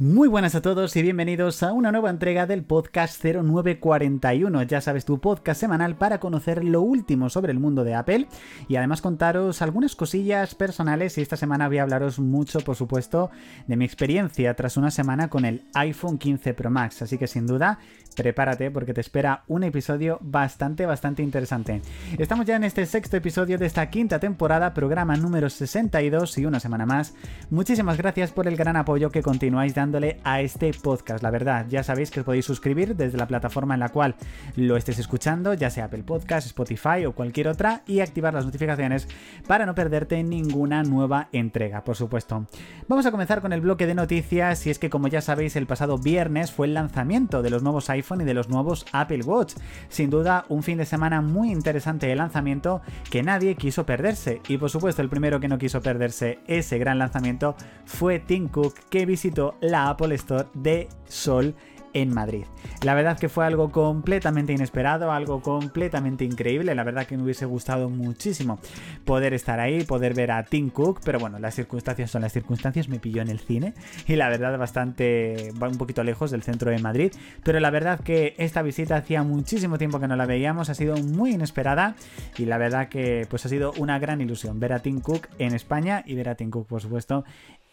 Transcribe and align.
Muy 0.00 0.26
buenas 0.26 0.56
a 0.56 0.60
todos 0.60 0.96
y 0.96 1.02
bienvenidos 1.02 1.62
a 1.62 1.72
una 1.72 1.92
nueva 1.92 2.10
entrega 2.10 2.46
del 2.46 2.64
podcast 2.64 3.24
0941. 3.24 4.64
Ya 4.64 4.80
sabes, 4.80 5.04
tu 5.04 5.20
podcast 5.20 5.60
semanal 5.60 5.94
para 5.94 6.18
conocer 6.18 6.64
lo 6.64 6.80
último 6.80 7.30
sobre 7.30 7.52
el 7.52 7.60
mundo 7.60 7.84
de 7.84 7.94
Apple 7.94 8.26
y 8.66 8.74
además 8.74 9.00
contaros 9.00 9.62
algunas 9.62 9.94
cosillas 9.94 10.56
personales. 10.56 11.16
Y 11.16 11.20
esta 11.20 11.36
semana 11.36 11.68
voy 11.68 11.78
a 11.78 11.84
hablaros 11.84 12.18
mucho, 12.18 12.58
por 12.58 12.74
supuesto, 12.74 13.30
de 13.68 13.76
mi 13.76 13.84
experiencia 13.84 14.54
tras 14.54 14.76
una 14.76 14.90
semana 14.90 15.30
con 15.30 15.44
el 15.44 15.62
iPhone 15.74 16.18
15 16.18 16.54
Pro 16.54 16.70
Max. 16.70 17.00
Así 17.00 17.16
que 17.16 17.28
sin 17.28 17.46
duda, 17.46 17.78
prepárate 18.16 18.72
porque 18.72 18.94
te 18.94 19.00
espera 19.00 19.44
un 19.46 19.62
episodio 19.62 20.18
bastante, 20.22 20.86
bastante 20.86 21.22
interesante. 21.22 21.82
Estamos 22.18 22.46
ya 22.46 22.56
en 22.56 22.64
este 22.64 22.84
sexto 22.84 23.16
episodio 23.16 23.58
de 23.58 23.66
esta 23.66 23.88
quinta 23.90 24.18
temporada, 24.18 24.74
programa 24.74 25.16
número 25.16 25.48
62 25.48 26.36
y 26.38 26.46
una 26.46 26.58
semana 26.58 26.84
más. 26.84 27.14
Muchísimas 27.48 27.96
gracias 27.96 28.32
por 28.32 28.48
el 28.48 28.56
gran 28.56 28.74
apoyo 28.74 29.10
que 29.10 29.22
continuáis 29.22 29.72
dando 29.72 29.83
a 30.24 30.40
este 30.40 30.72
podcast. 30.72 31.22
La 31.22 31.30
verdad, 31.30 31.66
ya 31.68 31.82
sabéis 31.82 32.10
que 32.10 32.20
os 32.20 32.26
podéis 32.26 32.46
suscribir 32.46 32.96
desde 32.96 33.18
la 33.18 33.26
plataforma 33.26 33.74
en 33.74 33.80
la 33.80 33.90
cual 33.90 34.14
lo 34.56 34.78
estés 34.78 34.98
escuchando, 34.98 35.52
ya 35.52 35.68
sea 35.68 35.84
Apple 35.84 36.04
Podcast, 36.04 36.46
Spotify 36.46 37.04
o 37.04 37.12
cualquier 37.12 37.48
otra, 37.48 37.82
y 37.86 38.00
activar 38.00 38.32
las 38.32 38.46
notificaciones 38.46 39.08
para 39.46 39.66
no 39.66 39.74
perderte 39.74 40.22
ninguna 40.22 40.84
nueva 40.84 41.28
entrega, 41.32 41.84
por 41.84 41.96
supuesto. 41.96 42.46
Vamos 42.88 43.04
a 43.04 43.10
comenzar 43.10 43.42
con 43.42 43.52
el 43.52 43.60
bloque 43.60 43.86
de 43.86 43.94
noticias, 43.94 44.66
y 44.66 44.70
es 44.70 44.78
que 44.78 44.88
como 44.88 45.08
ya 45.08 45.20
sabéis, 45.20 45.54
el 45.56 45.66
pasado 45.66 45.98
viernes 45.98 46.50
fue 46.50 46.66
el 46.66 46.72
lanzamiento 46.72 47.42
de 47.42 47.50
los 47.50 47.62
nuevos 47.62 47.90
iPhone 47.90 48.22
y 48.22 48.24
de 48.24 48.34
los 48.34 48.48
nuevos 48.48 48.86
Apple 48.92 49.22
Watch. 49.24 49.52
Sin 49.90 50.08
duda, 50.08 50.46
un 50.48 50.62
fin 50.62 50.78
de 50.78 50.86
semana 50.86 51.20
muy 51.20 51.50
interesante 51.50 52.06
de 52.06 52.16
lanzamiento 52.16 52.80
que 53.10 53.22
nadie 53.22 53.54
quiso 53.56 53.84
perderse. 53.84 54.40
Y 54.48 54.56
por 54.56 54.70
supuesto, 54.70 55.02
el 55.02 55.10
primero 55.10 55.40
que 55.40 55.48
no 55.48 55.58
quiso 55.58 55.82
perderse 55.82 56.38
ese 56.46 56.78
gran 56.78 56.98
lanzamiento 56.98 57.54
fue 57.84 58.18
Tim 58.18 58.48
Cook, 58.48 58.74
que 58.88 59.04
visitó 59.04 59.56
la 59.60 59.73
Apple 59.74 60.14
Store 60.14 60.46
de 60.54 60.88
Sol 61.06 61.54
en 61.94 62.12
Madrid. 62.12 62.44
La 62.82 62.94
verdad 62.94 63.18
que 63.18 63.28
fue 63.28 63.46
algo 63.46 63.70
completamente 63.70 64.52
inesperado, 64.52 65.10
algo 65.10 65.40
completamente 65.40 66.24
increíble. 66.24 66.74
La 66.74 66.84
verdad 66.84 67.06
que 67.06 67.16
me 67.16 67.22
hubiese 67.22 67.46
gustado 67.46 67.88
muchísimo 67.88 68.58
poder 69.04 69.32
estar 69.32 69.60
ahí, 69.60 69.84
poder 69.84 70.12
ver 70.12 70.32
a 70.32 70.42
Tim 70.42 70.70
Cook, 70.70 71.00
pero 71.04 71.18
bueno, 71.18 71.38
las 71.38 71.54
circunstancias 71.54 72.10
son 72.10 72.22
las 72.22 72.32
circunstancias. 72.32 72.88
Me 72.88 72.98
pilló 72.98 73.22
en 73.22 73.28
el 73.28 73.38
cine 73.38 73.74
y 74.06 74.16
la 74.16 74.28
verdad 74.28 74.58
bastante, 74.58 75.52
un 75.58 75.78
poquito 75.78 76.02
lejos 76.02 76.30
del 76.30 76.42
centro 76.42 76.70
de 76.70 76.78
Madrid. 76.78 77.12
Pero 77.44 77.60
la 77.60 77.70
verdad 77.70 78.00
que 78.00 78.34
esta 78.38 78.62
visita 78.62 78.96
hacía 78.96 79.22
muchísimo 79.22 79.78
tiempo 79.78 80.00
que 80.00 80.08
no 80.08 80.16
la 80.16 80.26
veíamos, 80.26 80.68
ha 80.68 80.74
sido 80.74 80.96
muy 80.96 81.32
inesperada 81.32 81.94
y 82.36 82.44
la 82.44 82.58
verdad 82.58 82.88
que 82.88 83.26
pues 83.30 83.46
ha 83.46 83.48
sido 83.48 83.72
una 83.78 84.00
gran 84.00 84.20
ilusión 84.20 84.58
ver 84.58 84.72
a 84.72 84.80
Tim 84.80 85.00
Cook 85.00 85.28
en 85.38 85.54
España 85.54 86.02
y 86.04 86.16
ver 86.16 86.28
a 86.28 86.34
Tim 86.34 86.50
Cook, 86.50 86.66
por 86.66 86.82
supuesto, 86.82 87.24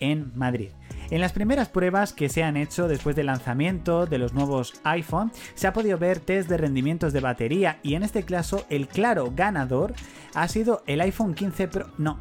en 0.01 0.31
Madrid. 0.35 0.71
En 1.09 1.21
las 1.21 1.31
primeras 1.31 1.69
pruebas 1.69 2.13
que 2.13 2.29
se 2.29 2.43
han 2.43 2.57
hecho 2.57 2.87
después 2.87 3.15
del 3.15 3.27
lanzamiento 3.27 4.05
de 4.05 4.17
los 4.17 4.33
nuevos 4.33 4.73
iPhone, 4.83 5.31
se 5.55 5.67
ha 5.67 5.73
podido 5.73 5.97
ver 5.97 6.19
test 6.19 6.49
de 6.49 6.57
rendimientos 6.57 7.13
de 7.13 7.19
batería 7.21 7.79
y 7.83 7.95
en 7.95 8.03
este 8.03 8.23
caso 8.23 8.65
el 8.69 8.87
claro 8.87 9.31
ganador 9.35 9.93
ha 10.33 10.47
sido 10.47 10.83
el 10.87 11.01
iPhone 11.01 11.33
15 11.33 11.67
Pro, 11.67 11.87
no, 11.97 12.19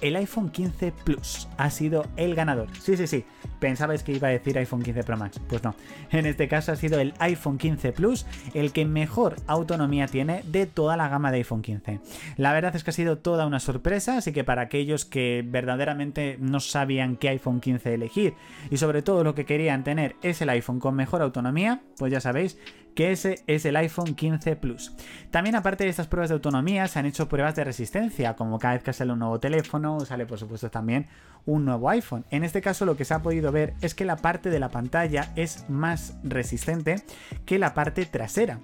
el 0.00 0.16
iPhone 0.16 0.50
15 0.50 0.92
Plus 1.04 1.48
ha 1.56 1.70
sido 1.70 2.06
el 2.16 2.34
ganador. 2.34 2.68
Sí, 2.80 2.96
sí, 2.96 3.06
sí. 3.06 3.24
Pensabais 3.58 4.02
que 4.02 4.12
iba 4.12 4.28
a 4.28 4.30
decir 4.30 4.56
iPhone 4.58 4.82
15 4.82 5.04
Pro 5.04 5.16
Max. 5.16 5.40
Pues 5.48 5.62
no. 5.62 5.74
En 6.10 6.26
este 6.26 6.48
caso 6.48 6.72
ha 6.72 6.76
sido 6.76 6.98
el 7.00 7.14
iPhone 7.18 7.58
15 7.58 7.92
Plus 7.92 8.26
el 8.54 8.72
que 8.72 8.84
mejor 8.84 9.36
autonomía 9.46 10.06
tiene 10.06 10.42
de 10.46 10.66
toda 10.66 10.96
la 10.96 11.08
gama 11.08 11.30
de 11.30 11.38
iPhone 11.38 11.62
15. 11.62 12.00
La 12.36 12.52
verdad 12.52 12.74
es 12.74 12.84
que 12.84 12.90
ha 12.90 12.94
sido 12.94 13.18
toda 13.18 13.46
una 13.46 13.60
sorpresa, 13.60 14.18
así 14.18 14.32
que 14.32 14.44
para 14.44 14.62
aquellos 14.62 15.04
que 15.04 15.44
verdaderamente 15.46 16.36
no 16.40 16.60
sabían 16.60 17.16
qué 17.16 17.28
iPhone 17.28 17.60
15 17.60 17.94
elegir 17.94 18.34
y 18.70 18.76
sobre 18.76 19.02
todo 19.02 19.24
lo 19.24 19.34
que 19.34 19.44
querían 19.44 19.84
tener 19.84 20.16
es 20.22 20.40
el 20.42 20.48
iPhone 20.50 20.80
con 20.80 20.94
mejor 20.94 21.22
autonomía, 21.22 21.82
pues 21.98 22.12
ya 22.12 22.20
sabéis 22.20 22.58
que 22.94 23.12
ese 23.12 23.42
es 23.46 23.64
el 23.64 23.76
iPhone 23.76 24.14
15 24.14 24.56
Plus. 24.56 24.92
También 25.30 25.56
aparte 25.56 25.84
de 25.84 25.90
estas 25.90 26.06
pruebas 26.06 26.28
de 26.30 26.34
autonomía, 26.34 26.86
se 26.88 26.98
han 26.98 27.06
hecho 27.06 27.28
pruebas 27.28 27.56
de 27.56 27.64
resistencia, 27.64 28.36
como 28.36 28.58
cada 28.58 28.74
vez 28.74 28.82
que 28.82 28.92
sale 28.92 29.12
un 29.12 29.18
nuevo 29.20 29.40
teléfono, 29.40 30.00
sale 30.00 30.26
por 30.26 30.38
supuesto 30.38 30.70
también 30.70 31.06
un 31.46 31.64
nuevo 31.64 31.88
iPhone. 31.90 32.24
En 32.30 32.44
este 32.44 32.60
caso 32.60 32.84
lo 32.84 32.96
que 32.96 33.04
se 33.04 33.14
ha 33.14 33.22
podido 33.22 33.52
ver 33.52 33.74
es 33.80 33.94
que 33.94 34.04
la 34.04 34.16
parte 34.16 34.50
de 34.50 34.60
la 34.60 34.68
pantalla 34.70 35.32
es 35.36 35.68
más 35.68 36.14
resistente 36.22 37.02
que 37.46 37.58
la 37.58 37.74
parte 37.74 38.06
trasera. 38.06 38.60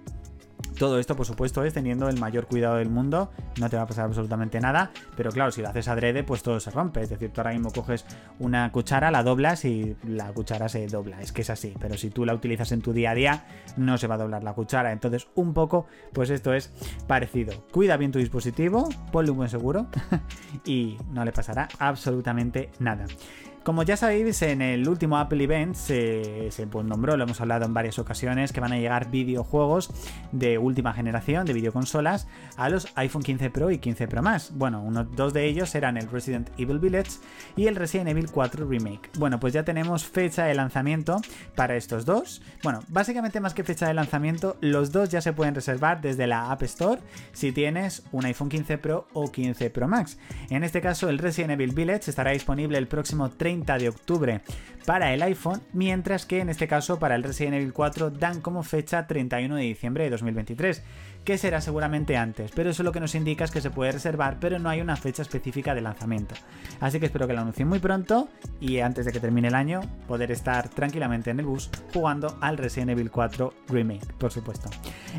Todo 0.79 0.99
esto, 0.99 1.17
por 1.17 1.25
supuesto, 1.25 1.65
es 1.65 1.73
teniendo 1.73 2.09
el 2.09 2.21
mayor 2.21 2.47
cuidado 2.47 2.77
del 2.77 2.91
mundo, 2.91 3.31
no 3.59 3.71
te 3.71 3.77
va 3.77 3.83
a 3.83 3.87
pasar 3.87 4.05
absolutamente 4.05 4.61
nada, 4.61 4.91
pero 5.17 5.31
claro, 5.31 5.51
si 5.51 5.63
lo 5.63 5.69
haces 5.69 5.89
adrede, 5.89 6.23
pues 6.23 6.43
todo 6.43 6.61
se 6.61 6.71
rompe. 6.71 7.01
Es 7.01 7.09
decir, 7.09 7.31
tú 7.33 7.41
ahora 7.41 7.53
mismo 7.53 7.71
coges 7.71 8.05
una 8.39 8.71
cuchara, 8.73 9.11
la 9.11 9.23
doblas 9.23 9.65
y 9.65 9.97
la 10.07 10.33
cuchara 10.33 10.69
se 10.69 10.87
dobla. 10.87 11.23
Es 11.23 11.33
que 11.33 11.43
es 11.43 11.51
así, 11.51 11.75
pero 11.81 11.97
si 11.97 12.11
tú 12.11 12.27
la 12.27 12.35
utilizas 12.35 12.73
en 12.73 12.83
tu 12.83 12.93
día 12.93 13.13
a 13.13 13.15
día, 13.15 13.45
no 13.77 13.97
se 13.97 14.07
va 14.07 14.17
a 14.17 14.19
doblar 14.19 14.45
la 14.45 14.53
cuchara. 14.53 14.93
Entonces, 14.93 15.29
un 15.35 15.55
poco, 15.55 15.87
pues 16.13 16.29
esto 16.29 16.53
es 16.53 16.71
parecido. 17.07 17.55
Cuida 17.73 17.97
bien 17.97 18.13
tu 18.13 18.19
dispositivo, 18.19 18.89
ponle 19.13 19.31
un 19.31 19.39
buen 19.39 19.49
seguro 19.49 19.87
y 20.67 20.99
no 21.11 21.25
le 21.25 21.33
pasará 21.33 21.69
absolutamente 21.79 22.71
nada. 22.79 23.07
Como 23.67 23.83
ya 23.83 23.97
sabéis, 23.97 24.43
en 24.43 24.63
el 24.63 24.89
último 24.89 25.19
Apple 25.19 25.43
Event 25.43 25.75
se, 25.75 26.53
pues, 26.71 26.87
nombró, 26.87 27.17
lo 27.17 27.25
hemos 27.25 27.41
hablado 27.41 27.65
en 27.65 27.75
varias 27.75 27.99
ocasiones, 27.99 28.53
que 28.53 28.61
van 28.61 28.73
a 28.73 28.79
llegar 28.79 29.11
videojuegos 29.11 29.91
de 30.31 30.57
última 30.57 30.93
generación, 30.93 31.45
de 31.47 31.53
videoconsolas, 31.53 32.29
a 32.57 32.69
los 32.69 32.87
iPhone 32.95 33.25
15 33.25 33.51
Pro 33.51 33.73
y 33.73 33.79
15 33.79 34.07
Pro 34.07 34.23
Max. 34.23 34.53
Bueno, 34.55 34.81
uno, 34.81 35.03
dos 35.03 35.33
de 35.33 35.47
ellos 35.47 35.75
eran 35.75 35.97
el 35.97 36.09
Resident 36.09 36.49
Evil 36.59 36.79
Village 36.79 37.11
y 37.57 37.67
el 37.67 37.75
Resident 37.75 38.09
Evil 38.11 38.31
4 38.31 38.69
Remake. 38.69 39.11
Bueno, 39.19 39.41
pues 39.41 39.53
ya 39.53 39.65
tenemos 39.65 40.05
fecha 40.05 40.45
de 40.45 40.55
lanzamiento 40.55 41.21
para 41.57 41.75
estos 41.75 42.05
dos. 42.05 42.43
Bueno, 42.63 42.85
básicamente 42.87 43.41
más 43.41 43.53
que 43.53 43.65
fecha 43.65 43.89
de 43.89 43.95
lanzamiento, 43.95 44.59
los 44.61 44.93
dos 44.93 45.09
ya 45.09 45.21
se 45.21 45.33
pueden 45.33 45.57
reservar 45.57 46.01
desde 46.01 46.29
la 46.29 46.53
App 46.53 46.63
Store 46.63 47.01
si 47.33 47.51
tienes 47.51 48.05
un 48.13 48.27
iPhone 48.27 48.49
15 48.49 48.79
Pro 48.79 49.09
o 49.13 49.33
15 49.33 49.71
Pro 49.71 49.89
Max. 49.89 50.19
En 50.51 50.63
este 50.63 50.81
caso, 50.81 51.09
el 51.09 51.19
Resident 51.19 51.55
Evil 51.55 51.75
Village 51.75 52.11
estará 52.11 52.31
disponible 52.31 52.79
el 52.79 52.87
próximo 52.87 53.29
30 53.29 53.56
de 53.65 53.89
octubre 53.89 54.41
para 54.85 55.13
el 55.13 55.23
iPhone, 55.23 55.63
mientras 55.73 56.27
que 56.27 56.41
en 56.41 56.49
este 56.49 56.69
caso 56.69 56.99
para 56.99 57.17
el 57.17 57.23
Resident 57.23 57.55
Evil 57.55 57.73
4 57.73 58.11
dan 58.11 58.41
como 58.41 58.63
fecha 58.63 59.07
31 59.07 59.57
de 59.57 59.63
diciembre 59.63 60.05
de 60.05 60.11
2023 60.11 60.83
que 61.27 61.39
será 61.39 61.61
seguramente 61.61 62.17
antes, 62.17 62.53
pero 62.55 62.71
eso 62.71 62.85
lo 62.85 62.93
que 62.93 63.01
nos 63.01 63.17
indica 63.17 63.45
es 63.45 63.51
que 63.51 63.61
se 63.61 63.71
puede 63.71 63.91
reservar, 63.91 64.39
pero 64.41 64.61
no 64.61 64.69
hay 64.69 64.81
una 64.81 64.95
fecha 64.95 65.23
específica 65.23 65.75
de 65.75 65.81
lanzamiento. 65.81 66.37
Así 66.79 67.01
que 67.01 67.07
espero 67.07 67.27
que 67.27 67.35
lo 67.35 67.41
anuncien 67.41 67.67
muy 67.67 67.81
pronto 67.81 68.29
y 68.61 68.79
antes 68.79 69.05
de 69.05 69.11
que 69.11 69.19
termine 69.19 69.49
el 69.49 69.57
año 69.57 69.81
poder 70.07 70.31
estar 70.31 70.69
tranquilamente 70.69 71.31
en 71.31 71.41
el 71.41 71.47
bus 71.47 71.69
jugando 71.93 72.39
al 72.41 72.57
Resident 72.57 72.91
Evil 72.91 73.11
4 73.11 73.53
Remake, 73.69 74.07
por 74.19 74.31
supuesto. 74.31 74.71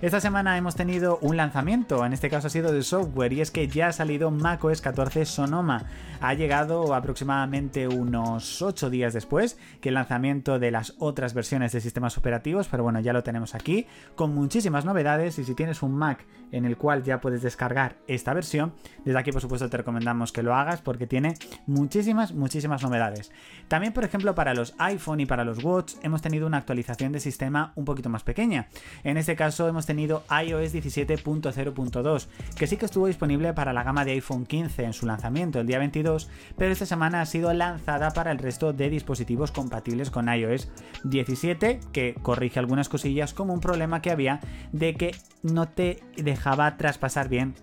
Esta 0.01 0.21
semana 0.21 0.57
hemos 0.57 0.75
tenido 0.75 1.19
un 1.21 1.35
lanzamiento, 1.35 2.05
en 2.05 2.13
este 2.13 2.29
caso 2.29 2.47
ha 2.47 2.51
sido 2.51 2.71
de 2.71 2.83
software, 2.83 3.33
y 3.33 3.41
es 3.41 3.51
que 3.51 3.67
ya 3.67 3.87
ha 3.87 3.91
salido 3.91 4.31
macOS 4.31 4.79
14 4.79 5.25
Sonoma. 5.25 5.87
Ha 6.21 6.33
llegado 6.35 6.95
aproximadamente 6.95 7.89
unos 7.89 8.61
8 8.61 8.89
días 8.89 9.13
después 9.13 9.57
que 9.81 9.89
el 9.89 9.95
lanzamiento 9.95 10.57
de 10.57 10.71
las 10.71 10.93
otras 10.99 11.33
versiones 11.33 11.73
de 11.73 11.81
sistemas 11.81 12.17
operativos, 12.17 12.69
pero 12.69 12.83
bueno, 12.83 13.01
ya 13.01 13.11
lo 13.11 13.23
tenemos 13.23 13.55
aquí, 13.55 13.87
con 14.15 14.33
muchísimas 14.33 14.85
novedades 14.85 15.37
y 15.37 15.43
si 15.43 15.53
tienes 15.53 15.83
un 15.83 15.96
Mac 15.97 16.25
en 16.51 16.65
el 16.65 16.77
cual 16.77 17.03
ya 17.03 17.19
puedes 17.19 17.41
descargar 17.41 17.97
esta 18.07 18.33
versión, 18.33 18.73
desde 19.03 19.19
aquí 19.19 19.31
por 19.31 19.41
supuesto 19.41 19.69
te 19.69 19.77
recomendamos 19.77 20.31
que 20.31 20.43
lo 20.43 20.55
hagas 20.55 20.81
porque 20.81 21.07
tiene 21.07 21.35
muchísimas, 21.65 22.33
muchísimas 22.33 22.83
novedades. 22.83 23.31
También 23.67 23.93
por 23.93 24.03
ejemplo 24.03 24.33
para 24.35 24.53
los 24.53 24.73
iPhone 24.77 25.19
y 25.19 25.25
para 25.25 25.43
los 25.43 25.63
Watch 25.63 25.95
hemos 26.03 26.21
tenido 26.21 26.47
una 26.47 26.57
actualización 26.57 27.11
de 27.11 27.19
sistema 27.19 27.73
un 27.75 27.85
poquito 27.85 28.09
más 28.09 28.23
pequeña. 28.23 28.67
En 29.03 29.17
este 29.17 29.35
caso 29.35 29.67
hemos 29.67 29.85
tenido 29.85 30.23
iOS 30.29 30.73
17.0.2, 30.73 32.27
que 32.57 32.67
sí 32.67 32.77
que 32.77 32.85
estuvo 32.85 33.07
disponible 33.07 33.53
para 33.53 33.73
la 33.73 33.83
gama 33.83 34.05
de 34.05 34.11
iPhone 34.11 34.45
15 34.45 34.83
en 34.83 34.93
su 34.93 35.05
lanzamiento 35.05 35.59
el 35.59 35.67
día 35.67 35.79
22, 35.79 36.29
pero 36.57 36.71
esta 36.71 36.85
semana 36.85 37.21
ha 37.21 37.25
sido 37.25 37.53
lanzada 37.53 38.11
para 38.11 38.31
el 38.31 38.37
resto 38.37 38.73
de 38.73 38.89
dispositivos 38.89 39.51
compatibles 39.51 40.11
con 40.11 40.33
iOS 40.33 40.69
17, 41.03 41.79
que 41.91 42.15
corrige 42.21 42.59
algunas 42.59 42.89
cosillas 42.89 43.33
como 43.33 43.53
un 43.53 43.59
problema 43.59 44.01
que 44.01 44.11
había 44.11 44.39
de 44.71 44.95
que 44.95 45.15
no 45.43 45.67
dejaba 46.15 46.77
traspasar 46.77 47.29
bien 47.29 47.55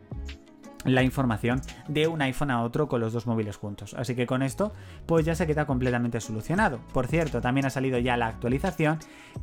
la 0.84 1.02
información 1.02 1.60
de 1.88 2.06
un 2.06 2.22
iPhone 2.22 2.50
a 2.50 2.62
otro 2.62 2.88
con 2.88 3.00
los 3.00 3.12
dos 3.12 3.26
móviles 3.26 3.56
juntos. 3.56 3.94
Así 3.94 4.14
que 4.14 4.26
con 4.26 4.42
esto, 4.42 4.72
pues 5.06 5.25
ya 5.25 5.34
se 5.34 5.46
queda 5.46 5.66
completamente 5.66 6.20
solucionado. 6.20 6.81
Por 6.92 7.06
cierto, 7.06 7.40
también 7.40 7.66
ha 7.66 7.70
salido 7.70 7.98
ya 7.98 8.16
la 8.16 8.28
actualización 8.28 8.98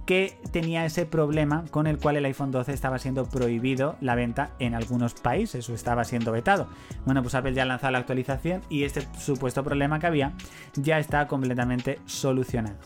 que 0.05 0.38
tenía 0.51 0.85
ese 0.85 1.05
problema 1.05 1.65
con 1.71 1.88
el 1.88 1.97
cual 1.97 2.17
el 2.17 2.25
iPhone 2.25 2.51
12 2.51 2.73
estaba 2.73 2.99
siendo 2.99 3.27
prohibido 3.27 3.95
la 4.01 4.15
venta 4.15 4.51
en 4.59 4.75
algunos 4.75 5.13
países 5.13 5.69
o 5.69 5.73
estaba 5.73 6.03
siendo 6.03 6.31
vetado. 6.31 6.67
Bueno, 7.05 7.21
pues 7.21 7.35
Apple 7.35 7.53
ya 7.53 7.63
ha 7.63 7.65
lanzado 7.65 7.91
la 7.91 7.99
actualización 7.99 8.61
y 8.69 8.83
este 8.83 9.07
supuesto 9.17 9.63
problema 9.63 9.99
que 9.99 10.07
había 10.07 10.33
ya 10.75 10.99
está 10.99 11.27
completamente 11.27 11.99
solucionado. 12.05 12.77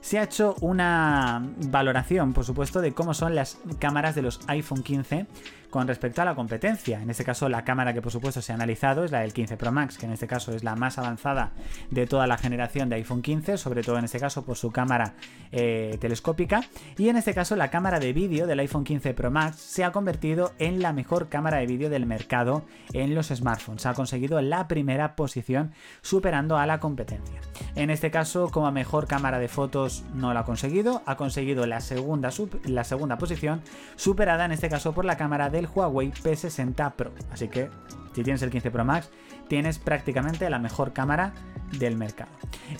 se 0.00 0.18
ha 0.18 0.24
hecho 0.24 0.56
una 0.60 1.42
valoración, 1.68 2.32
por 2.32 2.44
supuesto, 2.44 2.80
de 2.80 2.92
cómo 2.92 3.14
son 3.14 3.34
las 3.34 3.58
cámaras 3.78 4.14
de 4.14 4.22
los 4.22 4.40
iPhone 4.48 4.82
15 4.82 5.26
con 5.68 5.86
respecto 5.86 6.22
a 6.22 6.24
la 6.24 6.34
competencia. 6.34 7.00
En 7.00 7.10
este 7.10 7.24
caso, 7.24 7.48
la 7.48 7.64
cámara 7.64 7.92
que 7.94 7.99
por 8.00 8.12
supuesto 8.12 8.42
se 8.42 8.52
ha 8.52 8.54
analizado 8.54 9.04
es 9.04 9.10
la 9.10 9.20
del 9.20 9.32
15 9.32 9.56
Pro 9.56 9.72
Max, 9.72 9.98
que 9.98 10.06
en 10.06 10.12
este 10.12 10.26
caso 10.26 10.54
es 10.54 10.64
la 10.64 10.76
más 10.76 10.98
avanzada 10.98 11.52
de 11.90 12.06
toda 12.06 12.26
la 12.26 12.36
generación 12.36 12.88
de 12.88 12.96
iPhone 12.96 13.22
15, 13.22 13.58
sobre 13.58 13.82
todo 13.82 13.98
en 13.98 14.04
este 14.04 14.20
caso 14.20 14.44
por 14.44 14.56
su 14.56 14.70
cámara 14.70 15.14
eh, 15.52 15.98
telescópica. 16.00 16.62
Y 16.96 17.08
en 17.08 17.16
este 17.16 17.34
caso, 17.34 17.56
la 17.56 17.70
cámara 17.70 18.00
de 18.00 18.12
vídeo 18.12 18.46
del 18.46 18.60
iPhone 18.60 18.84
15 18.84 19.14
Pro 19.14 19.30
Max 19.30 19.56
se 19.56 19.84
ha 19.84 19.92
convertido 19.92 20.52
en 20.58 20.80
la 20.80 20.92
mejor 20.92 21.28
cámara 21.28 21.58
de 21.58 21.66
vídeo 21.66 21.90
del 21.90 22.06
mercado 22.06 22.62
en 22.92 23.14
los 23.14 23.28
smartphones. 23.28 23.86
Ha 23.86 23.94
conseguido 23.94 24.40
la 24.40 24.68
primera 24.68 25.16
posición 25.16 25.72
superando 26.02 26.56
a 26.56 26.66
la 26.66 26.80
competencia. 26.80 27.40
En 27.74 27.90
este 27.90 28.10
caso, 28.10 28.50
como 28.50 28.70
mejor 28.72 29.06
cámara 29.06 29.38
de 29.38 29.48
fotos 29.48 30.04
no 30.14 30.32
lo 30.32 30.38
ha 30.38 30.44
conseguido, 30.44 31.02
ha 31.06 31.16
conseguido 31.16 31.66
la 31.66 31.80
segunda, 31.80 32.30
la 32.64 32.84
segunda 32.84 33.18
posición, 33.18 33.62
superada 33.96 34.44
en 34.44 34.52
este 34.52 34.68
caso 34.68 34.92
por 34.92 35.04
la 35.04 35.16
cámara 35.16 35.50
del 35.50 35.66
Huawei 35.66 36.12
P60 36.12 36.92
Pro. 36.92 37.12
Así 37.32 37.48
que 37.48 37.70
si 38.14 38.22
tienes 38.22 38.42
el 38.42 38.50
15 38.50 38.70
Pro 38.70 38.84
Max, 38.84 39.10
tienes 39.48 39.78
prácticamente 39.78 40.48
la 40.48 40.58
mejor 40.58 40.92
cámara 40.92 41.32
del 41.78 41.96
mercado. 41.96 42.30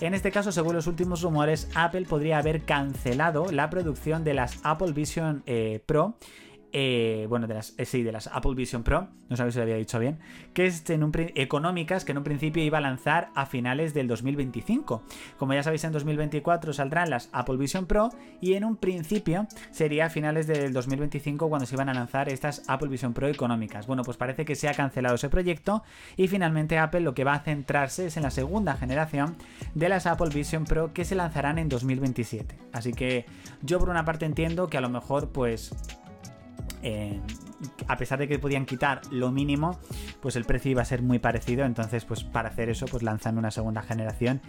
En 0.01 0.15
este 0.15 0.31
caso, 0.31 0.53
según 0.53 0.75
los 0.75 0.87
últimos 0.87 1.23
rumores, 1.23 1.69
Apple 1.75 2.07
podría 2.09 2.39
haber 2.39 2.65
cancelado 2.65 3.51
la 3.51 3.71
producción 3.71 4.25
de 4.25 4.35
las 4.35 4.59
Apple 4.63 4.93
Vision 4.93 5.43
eh, 5.47 5.83
Pro 5.87 6.17
eh, 6.73 7.27
bueno, 7.29 7.47
de 7.47 7.55
las, 7.55 7.75
eh, 7.79 7.85
sí, 7.85 8.03
de 8.03 8.13
las 8.13 8.29
Apple 8.29 8.55
Vision 8.55 8.83
Pro, 8.83 9.09
no 9.29 9.37
sabéis 9.37 9.55
si 9.55 9.59
lo 9.59 9.65
había 9.65 9.77
dicho 9.77 9.99
bien, 9.99 10.19
que 10.55 10.67
es 10.67 10.89
en 10.91 11.03
un, 11.03 11.13
económicas 11.35 12.05
que 12.05 12.13
en 12.13 12.19
un 12.19 12.25
principio 12.25 12.63
iba 12.63 12.79
a 12.79 12.81
lanzar 12.81 13.31
a 13.35 13.47
finales 13.47 13.95
del 13.95 14.09
2025. 14.09 15.03
Como 15.37 15.55
ya 15.55 15.63
sabéis, 15.63 15.85
en 15.85 15.93
2024 15.93 16.73
saldrán 16.73 17.11
las 17.11 17.29
Apple 17.33 17.57
Vision 17.57 17.87
Pro 17.87 18.11
y 18.41 18.55
en 18.55 18.65
un 18.65 18.77
principio 18.77 19.47
sería 19.71 20.07
a 20.07 20.11
finales 20.11 20.47
del 20.47 20.73
2025 20.73 21.49
cuando 21.49 21.67
se 21.67 21.75
iban 21.75 21.89
a 21.89 21.95
lanzar 21.95 22.29
estas 22.29 22.63
Apple 22.69 22.89
Vision 22.89 23.13
Pro 23.13 23.29
económicas. 23.29 23.87
Bueno, 23.87 24.03
pues 24.03 24.17
parece 24.17 24.45
que 24.45 24.55
se 24.55 24.69
ha 24.69 24.75
cancelado 24.75 25.17
ese 25.17 25.29
proyecto 25.29 25.83
y 26.17 26.29
finalmente 26.29 26.79
Apple 26.79 27.01
lo 27.01 27.15
que 27.15 27.25
va 27.25 27.35
a 27.35 27.41
centrarse 27.41 28.07
es 28.07 28.17
en 28.17 28.23
la 28.23 28.31
segunda 28.31 28.77
generación 28.77 29.37
de 29.75 29.89
las 29.89 30.07
Apple 30.07 30.31
Vision 30.33 30.65
Pro 30.65 30.93
que 30.93 31.05
se 31.05 31.15
lanzarán 31.15 31.59
en 31.59 31.69
2027. 31.69 32.57
Así 32.73 32.93
que 32.93 33.27
yo 33.63 33.79
por 33.79 33.89
una 33.89 34.05
parte 34.05 34.27
entiendo 34.27 34.69
que 34.69 34.79
a 34.79 34.81
lo 34.81 34.89
mejor 34.89 35.31
pues 35.31 35.73
eh, 36.83 37.21
a 37.89 37.97
pesar 37.97 38.19
de 38.19 38.29
que 38.29 38.39
podían 38.39 38.67
quitar 38.67 39.01
lo 39.11 39.31
mínimo, 39.31 39.79
pues 40.21 40.37
el 40.37 40.45
precio 40.45 40.71
iba 40.71 40.83
a 40.83 40.87
ser 40.87 41.03
muy 41.03 41.19
parecido. 41.19 41.65
Entonces, 41.65 42.05
pues 42.05 42.25
para 42.25 42.49
hacer 42.49 42.71
eso, 42.71 42.87
pues 42.87 43.03
lanzan 43.03 43.39
una 43.39 43.51
segunda 43.51 43.83
generación 43.83 44.41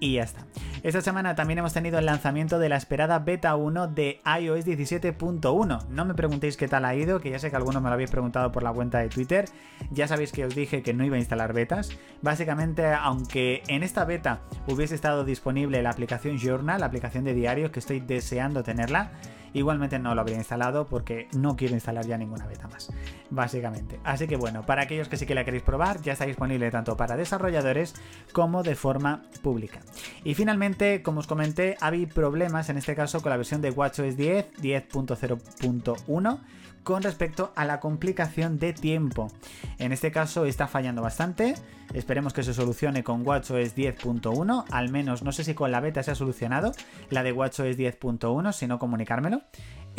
y 0.00 0.14
ya 0.14 0.22
está. 0.22 0.46
Esta 0.82 1.00
semana 1.00 1.34
también 1.34 1.58
hemos 1.58 1.72
tenido 1.72 1.98
el 1.98 2.06
lanzamiento 2.06 2.58
de 2.58 2.68
la 2.68 2.76
esperada 2.76 3.18
beta 3.18 3.56
1 3.56 3.88
de 3.88 4.20
iOS 4.40 4.64
17.1. 4.64 5.86
No 5.88 6.04
me 6.04 6.14
preguntéis 6.14 6.56
qué 6.56 6.68
tal 6.68 6.84
ha 6.84 6.94
ido, 6.94 7.20
que 7.20 7.30
ya 7.30 7.38
sé 7.38 7.50
que 7.50 7.56
algunos 7.56 7.82
me 7.82 7.88
lo 7.88 7.94
habéis 7.94 8.10
preguntado 8.10 8.52
por 8.52 8.62
la 8.62 8.72
cuenta 8.72 8.98
de 8.98 9.08
Twitter. 9.08 9.46
Ya 9.90 10.06
sabéis 10.06 10.32
que 10.32 10.44
os 10.44 10.54
dije 10.54 10.82
que 10.82 10.94
no 10.94 11.04
iba 11.04 11.16
a 11.16 11.18
instalar 11.18 11.52
betas. 11.52 11.90
Básicamente, 12.22 12.86
aunque 12.92 13.62
en 13.68 13.82
esta 13.82 14.04
beta 14.04 14.40
hubiese 14.66 14.94
estado 14.94 15.24
disponible 15.24 15.82
la 15.82 15.90
aplicación 15.90 16.38
Journal, 16.38 16.80
la 16.80 16.86
aplicación 16.86 17.24
de 17.24 17.34
diarios, 17.34 17.70
que 17.70 17.80
estoy 17.80 18.00
deseando 18.00 18.62
tenerla, 18.62 19.10
Igualmente 19.52 19.98
no 19.98 20.14
lo 20.14 20.20
habría 20.20 20.36
instalado 20.36 20.86
porque 20.86 21.28
no 21.36 21.56
quiero 21.56 21.74
instalar 21.74 22.06
ya 22.06 22.18
ninguna 22.18 22.46
beta 22.46 22.68
más, 22.68 22.92
básicamente. 23.30 24.00
Así 24.04 24.26
que 24.26 24.36
bueno, 24.36 24.64
para 24.64 24.82
aquellos 24.82 25.08
que 25.08 25.16
sí 25.16 25.26
que 25.26 25.34
la 25.34 25.44
queréis 25.44 25.62
probar, 25.62 26.00
ya 26.02 26.12
está 26.12 26.26
disponible 26.26 26.70
tanto 26.70 26.96
para 26.96 27.16
desarrolladores 27.16 27.94
como 28.32 28.62
de 28.62 28.74
forma 28.74 29.22
pública. 29.42 29.80
Y 30.24 30.34
finalmente, 30.34 31.02
como 31.02 31.20
os 31.20 31.26
comenté, 31.26 31.76
había 31.80 32.08
problemas 32.08 32.68
en 32.68 32.78
este 32.78 32.94
caso 32.94 33.20
con 33.20 33.30
la 33.30 33.36
versión 33.36 33.60
de 33.60 33.70
WatchOS 33.70 34.16
10, 34.16 34.54
10.0.1 34.60 36.38
con 36.88 37.02
respecto 37.02 37.52
a 37.54 37.66
la 37.66 37.80
complicación 37.80 38.58
de 38.58 38.72
tiempo. 38.72 39.30
En 39.76 39.92
este 39.92 40.10
caso 40.10 40.46
está 40.46 40.68
fallando 40.68 41.02
bastante. 41.02 41.54
Esperemos 41.92 42.32
que 42.32 42.42
se 42.42 42.54
solucione 42.54 43.04
con 43.04 43.26
WatchOS 43.26 43.76
10.1. 43.76 44.64
Al 44.70 44.88
menos 44.88 45.22
no 45.22 45.30
sé 45.32 45.44
si 45.44 45.52
con 45.52 45.70
la 45.70 45.80
beta 45.80 46.02
se 46.02 46.12
ha 46.12 46.14
solucionado 46.14 46.72
la 47.10 47.22
de 47.22 47.32
WatchOS 47.32 47.76
10.1, 47.76 48.54
si 48.54 48.66
no 48.66 48.78
comunicármelo. 48.78 49.42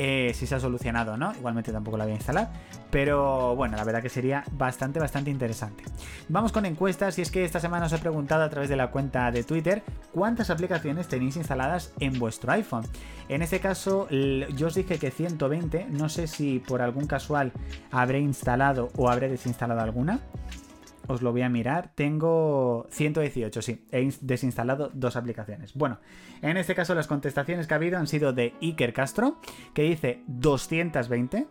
Eh, 0.02 0.32
si 0.34 0.48
se 0.48 0.56
ha 0.56 0.62
solucionado 0.62 1.12
o 1.12 1.18
no. 1.18 1.34
Igualmente 1.36 1.74
tampoco 1.74 1.98
la 1.98 2.06
voy 2.06 2.14
a 2.14 2.16
instalar. 2.16 2.54
Pero 2.90 3.54
bueno, 3.58 3.76
la 3.76 3.84
verdad 3.84 4.02
que 4.02 4.08
sería 4.08 4.46
bastante, 4.54 4.98
bastante 4.98 5.30
interesante. 5.30 5.84
Vamos 6.30 6.54
con 6.54 6.66
encuestas 6.66 7.20
y 7.20 7.22
es 7.22 7.30
que 7.30 7.44
esta 7.44 7.60
semana 7.60 7.88
os 7.88 7.92
he 7.92 7.98
preguntado 7.98 8.44
a 8.44 8.50
través 8.50 8.70
de 8.70 8.78
la 8.78 8.92
cuenta 8.92 9.30
de 9.30 9.44
Twitter 9.44 9.84
cuántas 10.14 10.52
aplicaciones 10.52 11.10
tenéis 11.10 11.36
instaladas 11.36 11.92
en 12.00 12.18
vuestro 12.18 12.54
iPhone. 12.54 12.86
En 13.28 13.42
este 13.42 13.60
caso 13.60 14.08
yo 14.10 14.68
os 14.68 14.76
dije 14.76 15.00
que 15.00 15.12
120, 15.12 15.88
no 15.90 16.08
sé 16.08 16.28
si 16.28 16.60
por 16.60 16.82
algún 16.82 17.06
casual 17.06 17.52
habré 17.92 18.20
instalado 18.22 18.88
o 18.96 19.10
habré 19.10 19.28
desinstalado 19.28 19.82
alguna 19.82 20.22
os 21.10 21.24
lo 21.24 21.32
voy 21.32 21.42
a 21.42 21.50
mirar. 21.50 21.92
Tengo 21.96 22.88
118, 22.92 23.62
sí. 23.64 23.84
He 23.92 24.08
desinstalado 24.22 24.92
dos 24.94 25.16
aplicaciones. 25.16 25.74
Bueno, 25.74 26.00
en 26.44 26.56
este 26.56 26.76
caso 26.76 26.94
las 26.94 27.08
contestaciones 27.08 27.66
que 27.66 27.74
ha 27.74 27.78
habido 27.78 27.98
han 27.98 28.06
sido 28.06 28.32
de 28.32 28.54
Iker 28.62 28.94
Castro, 28.94 29.42
que 29.74 29.82
dice 29.82 30.22
220, 30.28 31.48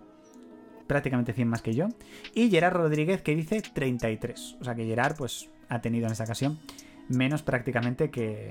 prácticamente 0.87 1.33
100 1.33 1.49
más 1.49 1.61
que 1.61 1.75
yo, 1.75 1.89
y 2.35 2.51
Gerard 2.51 2.77
Rodríguez, 2.77 3.21
que 3.21 3.35
dice 3.35 3.61
33. 3.61 4.59
O 4.61 4.65
sea 4.65 4.77
que 4.77 4.87
Gerard, 4.87 5.17
pues, 5.17 5.51
ha 5.69 5.81
tenido 5.81 6.07
en 6.07 6.13
esta 6.13 6.25
ocasión 6.25 6.61
menos 7.09 7.43
prácticamente 7.43 8.11
que... 8.11 8.51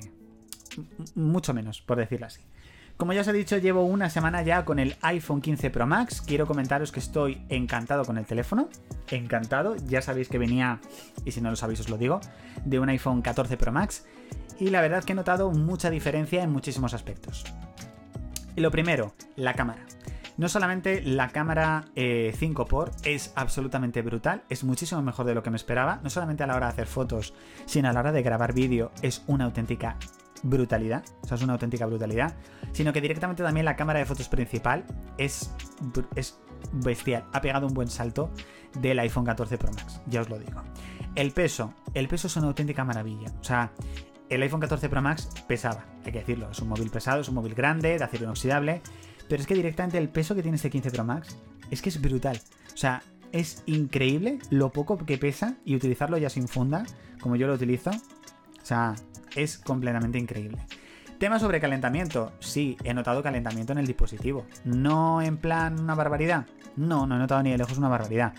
Mucho 1.16 1.54
menos, 1.54 1.82
por 1.82 1.98
decirlo 1.98 2.28
así. 2.28 2.42
Como 2.98 3.14
ya 3.14 3.22
os 3.22 3.28
he 3.28 3.34
dicho, 3.34 3.58
llevo 3.60 3.86
una 3.86 4.10
semana 4.10 4.42
ya 4.42 4.66
con 4.66 4.80
el 4.80 4.96
iPhone 5.02 5.40
15 5.40 5.70
Pro 5.70 5.86
Max. 5.86 6.20
Quiero 6.20 6.48
comentaros 6.48 6.92
que 6.92 7.00
estoy 7.00 7.44
encantado 7.48 8.04
con 8.06 8.18
el 8.18 8.26
teléfono. 8.26 8.70
Encantado. 9.10 9.76
Ya 9.86 10.02
sabéis 10.02 10.30
que 10.30 10.40
venía, 10.40 10.80
y 11.24 11.32
si 11.32 11.40
no 11.40 11.52
lo 11.52 11.56
sabéis 11.56 11.80
os 11.82 11.90
lo 11.90 12.00
digo, 12.00 12.20
de 12.66 12.80
un 12.80 12.90
iPhone 12.90 13.22
14 13.22 13.56
Pro 13.56 13.72
Max. 13.72 14.04
Y 14.60 14.72
la 14.72 14.82
verdad 14.82 15.04
que 15.04 15.14
he 15.14 15.16
notado 15.16 15.52
mucha 15.52 15.92
diferencia 15.92 16.42
en 16.42 16.52
muchísimos 16.52 16.96
aspectos. 16.96 17.46
Y 18.56 18.62
lo 18.62 18.72
primero, 18.72 19.14
la 19.36 19.54
cámara. 19.54 19.86
No 20.38 20.50
solamente 20.50 21.04
la 21.04 21.30
cámara 21.30 21.86
5x 21.96 22.90
eh, 23.04 23.14
es 23.14 23.32
absolutamente 23.36 24.02
brutal, 24.02 24.44
es 24.50 24.64
muchísimo 24.64 25.04
mejor 25.04 25.28
de 25.28 25.36
lo 25.36 25.44
que 25.44 25.52
me 25.52 25.58
esperaba. 25.58 26.00
No 26.04 26.10
solamente 26.10 26.44
a 26.44 26.48
la 26.48 26.56
hora 26.56 26.66
de 26.66 26.74
hacer 26.74 26.88
fotos, 26.88 27.36
sino 27.68 27.90
a 27.90 27.94
la 27.94 28.00
hora 28.00 28.12
de 28.12 28.24
grabar 28.24 28.54
vídeo 28.54 28.92
es 29.04 29.24
una 29.28 29.46
auténtica 29.46 29.98
brutalidad, 30.44 31.04
o 31.22 31.28
sea, 31.28 31.36
es 31.36 31.44
una 31.44 31.54
auténtica 31.54 31.86
brutalidad, 31.86 32.36
sino 32.72 32.94
que 32.94 33.02
directamente 33.02 33.44
también 33.44 33.66
la 33.66 33.76
cámara 33.76 34.00
de 34.00 34.06
fotos 34.06 34.30
principal 34.30 34.86
es, 35.18 35.52
es 36.16 36.40
bestial, 36.74 37.26
ha 37.34 37.42
pegado 37.42 37.68
un 37.68 37.74
buen 37.74 37.90
salto 37.90 38.32
del 38.80 39.00
iPhone 39.00 39.26
14 39.26 39.58
Pro 39.58 39.72
Max, 39.72 40.02
ya 40.08 40.22
os 40.22 40.30
lo 40.30 40.38
digo. 40.40 40.62
El 41.16 41.32
peso, 41.32 41.74
el 41.94 42.08
peso 42.08 42.28
es 42.28 42.36
una 42.38 42.48
auténtica 42.48 42.84
maravilla, 42.84 43.32
o 43.40 43.44
sea, 43.44 43.72
el 44.30 44.42
iPhone 44.42 44.60
14 44.60 44.90
Pro 44.90 45.02
Max 45.02 45.30
pesaba, 45.48 45.86
hay 46.06 46.12
que 46.12 46.20
decirlo, 46.20 46.52
es 46.52 46.60
un 46.60 46.70
móvil 46.70 46.90
pesado, 46.90 47.22
es 47.22 47.30
un 47.30 47.36
móvil 47.36 47.56
grande, 47.56 47.98
de 47.98 48.04
acero 48.04 48.26
inoxidable, 48.26 48.82
pero 49.30 49.42
es 49.42 49.48
que 49.48 49.56
directamente 49.56 49.98
el 49.98 50.10
peso 50.10 50.36
que 50.36 50.42
tiene 50.42 50.58
este 50.58 50.70
15 50.70 50.92
Pro 50.92 51.04
Max 51.04 51.38
es 51.72 51.82
que 51.82 51.90
es 51.90 52.02
brutal, 52.02 52.40
o 52.74 52.78
sea, 52.78 53.02
es 53.32 53.64
increíble 53.66 54.40
lo 54.50 54.72
poco 54.72 54.98
que 54.98 55.18
pesa 55.18 55.56
y 55.66 55.76
utilizarlo 55.76 56.18
ya 56.18 56.30
sin 56.30 56.48
funda, 56.48 56.86
como 57.22 57.36
yo 57.36 57.48
lo 57.48 57.54
utilizo. 57.54 57.92
O 57.92 58.66
sea, 58.66 58.96
es 59.38 59.58
completamente 59.58 60.18
increíble. 60.18 60.58
Tema 61.20 61.40
sobre 61.40 61.60
calentamiento. 61.60 62.32
Sí, 62.40 62.78
he 62.84 62.94
notado 62.94 63.24
calentamiento 63.24 63.72
en 63.72 63.80
el 63.80 63.88
dispositivo. 63.88 64.46
No 64.66 65.22
en 65.22 65.38
plan 65.38 65.80
una 65.80 65.96
barbaridad. 65.96 66.46
No, 66.76 67.08
no 67.08 67.16
he 67.16 67.20
notado 67.20 67.42
ni 67.42 67.52
de 67.52 67.58
lejos 67.58 67.78
una 67.78 67.90
barbaridad. 67.90 68.34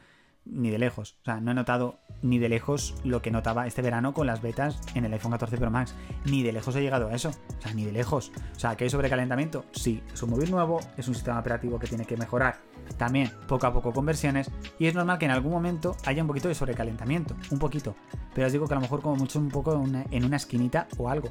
Ni 0.50 0.70
de 0.70 0.78
lejos. 0.78 1.18
O 1.22 1.24
sea, 1.24 1.40
no 1.40 1.50
he 1.50 1.54
notado 1.54 2.00
ni 2.22 2.38
de 2.38 2.48
lejos 2.48 2.94
lo 3.04 3.22
que 3.22 3.30
notaba 3.30 3.66
este 3.66 3.82
verano 3.82 4.14
con 4.14 4.26
las 4.26 4.42
betas 4.42 4.80
en 4.94 5.04
el 5.04 5.12
iPhone 5.12 5.32
14 5.32 5.56
Pro 5.58 5.70
Max. 5.70 5.94
Ni 6.24 6.42
de 6.42 6.52
lejos 6.52 6.74
he 6.76 6.80
llegado 6.80 7.08
a 7.08 7.14
eso. 7.14 7.30
O 7.30 7.62
sea, 7.62 7.74
ni 7.74 7.84
de 7.84 7.92
lejos. 7.92 8.32
O 8.56 8.58
sea, 8.58 8.76
¿que 8.76 8.84
hay 8.84 8.90
sobrecalentamiento? 8.90 9.64
Sí, 9.72 10.02
es 10.12 10.22
un 10.22 10.30
móvil 10.30 10.50
nuevo, 10.50 10.80
es 10.96 11.06
un 11.08 11.14
sistema 11.14 11.38
operativo 11.38 11.78
que 11.78 11.86
tiene 11.86 12.04
que 12.04 12.16
mejorar 12.16 12.56
también 12.96 13.30
poco 13.46 13.66
a 13.66 13.72
poco 13.72 13.92
con 13.92 14.06
versiones 14.06 14.50
y 14.78 14.86
es 14.86 14.94
normal 14.94 15.18
que 15.18 15.26
en 15.26 15.30
algún 15.30 15.52
momento 15.52 15.94
haya 16.06 16.22
un 16.22 16.28
poquito 16.28 16.48
de 16.48 16.54
sobrecalentamiento. 16.54 17.36
Un 17.50 17.58
poquito. 17.58 17.94
Pero 18.34 18.46
os 18.46 18.52
digo 18.52 18.66
que 18.66 18.74
a 18.74 18.76
lo 18.76 18.82
mejor 18.82 19.02
como 19.02 19.16
mucho 19.16 19.38
un 19.38 19.50
poco 19.50 19.84
en 20.10 20.24
una 20.24 20.36
esquinita 20.36 20.88
o 20.96 21.08
algo. 21.08 21.28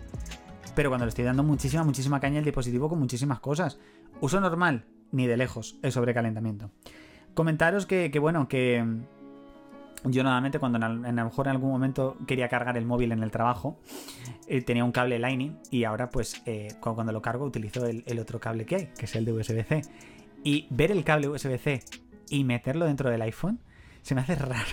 Pero 0.75 0.89
cuando 0.89 1.05
le 1.05 1.09
estoy 1.09 1.25
dando 1.25 1.43
muchísima, 1.43 1.83
muchísima 1.83 2.19
caña 2.19 2.37
al 2.37 2.45
dispositivo 2.45 2.87
con 2.87 2.99
muchísimas 2.99 3.39
cosas. 3.39 3.79
Uso 4.21 4.39
normal, 4.39 4.85
ni 5.11 5.25
de 5.25 5.35
lejos, 5.35 5.79
el 5.81 5.91
sobrecalentamiento. 5.91 6.69
Comentaros 7.37 7.85
que, 7.85 8.09
bueno, 8.19 8.47
que 8.47 8.83
yo 10.05 10.23
nuevamente 10.23 10.57
cuando 10.57 10.83
a 10.83 10.89
lo 10.89 11.23
mejor 11.23 11.45
en 11.45 11.51
algún 11.51 11.69
momento 11.69 12.17
quería 12.25 12.49
cargar 12.49 12.75
el 12.77 12.85
móvil 12.87 13.11
en 13.11 13.21
el 13.21 13.29
trabajo, 13.29 13.77
eh, 14.47 14.63
tenía 14.63 14.83
un 14.83 14.91
cable 14.91 15.19
Lightning 15.19 15.55
y 15.69 15.83
ahora 15.83 16.09
pues 16.09 16.41
eh, 16.47 16.69
cuando 16.79 17.11
lo 17.11 17.21
cargo 17.21 17.45
utilizo 17.45 17.85
el, 17.85 18.03
el, 18.07 18.17
otro 18.17 18.39
cable 18.39 18.65
que 18.65 18.75
hay, 18.75 18.85
que 18.97 19.05
es 19.05 19.15
el 19.15 19.23
de 19.23 19.33
USB-C. 19.33 19.83
Y 20.43 20.65
ver 20.71 20.89
el 20.89 21.03
cable 21.03 21.29
USB-C 21.29 21.83
y 22.31 22.43
meterlo 22.43 22.85
dentro 22.85 23.11
del 23.11 23.21
iPhone 23.21 23.59
se 24.01 24.15
me 24.15 24.21
hace 24.21 24.33
raro. 24.35 24.65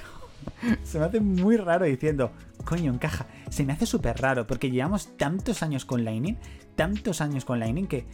se 0.85 0.99
me 0.99 1.05
hace 1.05 1.21
muy 1.21 1.59
raro 1.59 1.85
diciendo, 1.85 2.33
coño, 2.65 2.95
encaja. 2.95 3.27
Se 3.51 3.67
me 3.67 3.75
hace 3.75 3.85
súper 3.85 4.23
raro 4.23 4.47
porque 4.47 4.71
llevamos 4.71 5.19
tantos 5.19 5.63
años 5.63 5.85
con 5.85 6.03
Lightning, 6.03 6.39
tantos 6.77 7.21
años 7.21 7.45
con 7.45 7.61
Lightning 7.61 7.89
que 7.89 8.07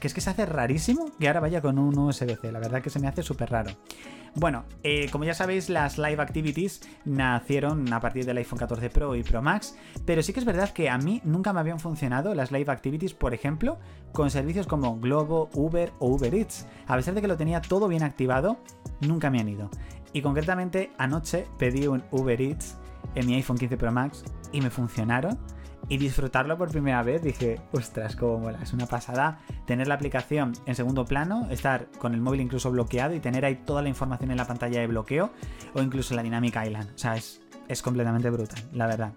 que 0.00 0.06
es 0.06 0.14
que 0.14 0.20
se 0.20 0.30
hace 0.30 0.46
rarísimo 0.46 1.10
que 1.18 1.28
ahora 1.28 1.40
vaya 1.40 1.60
con 1.60 1.78
un 1.78 1.98
USB-C. 1.98 2.52
La 2.52 2.58
verdad 2.58 2.82
que 2.82 2.90
se 2.90 3.00
me 3.00 3.08
hace 3.08 3.22
súper 3.22 3.50
raro. 3.50 3.70
Bueno, 4.34 4.64
eh, 4.82 5.08
como 5.10 5.24
ya 5.24 5.34
sabéis, 5.34 5.68
las 5.68 5.98
Live 5.98 6.20
Activities 6.22 6.80
nacieron 7.04 7.92
a 7.92 8.00
partir 8.00 8.24
del 8.24 8.36
iPhone 8.36 8.58
14 8.58 8.90
Pro 8.90 9.16
y 9.16 9.22
Pro 9.22 9.42
Max, 9.42 9.76
pero 10.04 10.22
sí 10.22 10.32
que 10.32 10.40
es 10.40 10.46
verdad 10.46 10.70
que 10.70 10.90
a 10.90 10.98
mí 10.98 11.20
nunca 11.24 11.52
me 11.52 11.60
habían 11.60 11.80
funcionado 11.80 12.34
las 12.34 12.52
Live 12.52 12.70
Activities, 12.70 13.14
por 13.14 13.34
ejemplo, 13.34 13.78
con 14.12 14.30
servicios 14.30 14.66
como 14.66 14.98
Globo, 15.00 15.48
Uber 15.54 15.92
o 15.98 16.08
Uber 16.08 16.34
Eats. 16.34 16.66
A 16.86 16.96
pesar 16.96 17.14
de 17.14 17.20
que 17.20 17.28
lo 17.28 17.36
tenía 17.36 17.60
todo 17.60 17.88
bien 17.88 18.02
activado, 18.02 18.58
nunca 19.00 19.30
me 19.30 19.40
han 19.40 19.48
ido. 19.48 19.70
Y 20.12 20.22
concretamente 20.22 20.92
anoche 20.98 21.46
pedí 21.58 21.86
un 21.86 22.04
Uber 22.10 22.40
Eats 22.40 22.76
en 23.14 23.26
mi 23.26 23.34
iPhone 23.34 23.58
15 23.58 23.76
Pro 23.76 23.92
Max 23.92 24.24
y 24.52 24.60
me 24.60 24.70
funcionaron 24.70 25.38
y 25.88 25.96
disfrutarlo 25.96 26.58
por 26.58 26.70
primera 26.70 27.02
vez, 27.02 27.22
dije, 27.22 27.60
ostras, 27.72 28.14
cómo 28.16 28.38
mola, 28.38 28.58
es 28.62 28.72
una 28.72 28.86
pasada 28.86 29.38
tener 29.66 29.88
la 29.88 29.94
aplicación 29.94 30.52
en 30.66 30.74
segundo 30.74 31.04
plano, 31.04 31.48
estar 31.50 31.86
con 31.98 32.14
el 32.14 32.20
móvil 32.20 32.42
incluso 32.42 32.70
bloqueado 32.70 33.14
y 33.14 33.20
tener 33.20 33.44
ahí 33.44 33.56
toda 33.56 33.82
la 33.82 33.88
información 33.88 34.30
en 34.30 34.36
la 34.36 34.46
pantalla 34.46 34.80
de 34.80 34.86
bloqueo 34.86 35.30
o 35.74 35.82
incluso 35.82 36.14
la 36.14 36.22
Dynamic 36.22 36.56
Island. 36.62 36.90
O 36.94 36.98
sea, 36.98 37.16
es, 37.16 37.40
es 37.68 37.82
completamente 37.82 38.28
brutal, 38.30 38.62
la 38.72 38.86
verdad. 38.86 39.12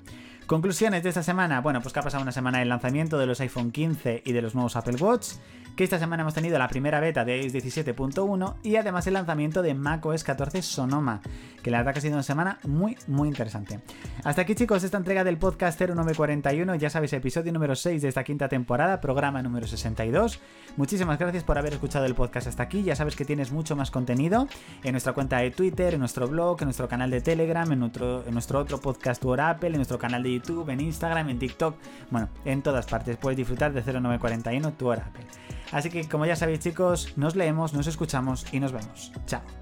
Conclusiones 0.48 1.04
de 1.04 1.10
esta 1.10 1.24
semana. 1.24 1.62
Bueno, 1.62 1.82
pues 1.82 1.94
que 1.94 2.00
ha 2.00 2.04
pasado 2.04 2.24
una 2.24 2.32
semana 2.32 2.60
del 2.60 2.70
lanzamiento 2.70 3.18
de 3.18 3.26
los 3.26 3.40
iPhone 3.40 3.72
15 3.72 4.24
y 4.26 4.34
de 4.34 4.42
los 4.42 4.54
nuevos 4.54 4.76
Apple 4.76 4.98
Watch 5.00 5.34
que 5.76 5.84
esta 5.84 6.00
semana 6.00 6.22
hemos 6.22 6.34
tenido 6.34 6.58
la 6.58 6.68
primera 6.68 7.00
beta 7.00 7.24
de 7.26 7.42
iOS 7.42 7.54
17.1 7.54 8.56
y 8.64 8.76
además 8.76 9.08
el 9.08 9.14
lanzamiento 9.14 9.62
de 9.62 9.74
macOS 9.74 10.24
14 10.24 10.62
Sonoma, 10.62 11.22
que 11.64 11.72
la 11.72 11.78
verdad 11.78 11.94
que 11.94 12.00
ha 12.00 12.02
sido 12.02 12.16
una 12.16 12.24
semana 12.24 12.60
muy, 12.64 12.98
muy 13.08 13.30
interesante. 13.30 13.80
Hasta 14.24 14.42
aquí 14.42 14.56
chicos, 14.56 14.84
esta 14.84 14.98
entrega 14.98 15.24
del 15.24 15.38
podcast 15.38 15.80
0941, 15.80 16.76
ya 16.76 16.90
sabéis, 16.90 17.14
episodio 17.14 17.54
número 17.54 17.76
6 17.76 18.02
de 18.02 18.10
esta 18.10 18.24
quinta 18.24 18.50
temporada, 18.50 19.00
programa 19.00 19.42
número 19.42 19.68
62. 19.68 20.40
Muchísimas 20.78 21.18
gracias 21.18 21.44
por 21.44 21.58
haber 21.58 21.74
escuchado 21.74 22.06
el 22.06 22.16
podcast 22.16 22.48
hasta 22.48 22.64
aquí, 22.64 22.84
ya 22.84 22.96
sabes 22.96 23.16
que 23.16 23.26
tienes 23.26 23.52
mucho 23.52 23.76
más 23.76 23.92
contenido 23.92 24.48
en 24.84 24.92
nuestra 24.92 25.14
cuenta 25.14 25.38
de 25.38 25.52
Twitter, 25.52 25.94
en 25.94 26.00
nuestro 26.00 26.28
blog, 26.28 26.58
en 26.62 26.66
nuestro 26.66 26.88
canal 26.88 27.10
de 27.10 27.22
Telegram, 27.22 27.72
en 27.72 27.80
nuestro, 27.80 28.26
en 28.26 28.34
nuestro 28.34 28.60
otro 28.60 28.80
podcast 28.80 29.22
por 29.22 29.40
Apple, 29.40 29.70
en 29.70 29.76
nuestro 29.78 29.98
canal 29.98 30.24
de 30.24 30.34
YouTube, 30.34 30.41
en 30.70 30.82
Instagram, 30.82 31.30
en 31.30 31.40
TikTok, 31.40 31.76
bueno, 32.10 32.30
en 32.46 32.62
todas 32.62 32.86
partes 32.86 33.18
puedes 33.18 33.38
disfrutar 33.38 33.74
de 33.74 33.82
0941 33.82 34.74
tu 34.74 34.92
Apple. 34.92 35.26
Así 35.72 35.90
que 35.90 36.08
como 36.08 36.26
ya 36.26 36.36
sabéis 36.36 36.60
chicos, 36.60 37.14
nos 37.18 37.36
leemos, 37.36 37.74
nos 37.74 37.88
escuchamos 37.88 38.46
y 38.52 38.60
nos 38.60 38.72
vemos. 38.72 39.12
Chao. 39.26 39.61